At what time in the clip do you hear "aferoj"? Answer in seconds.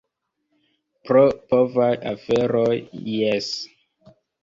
2.15-2.67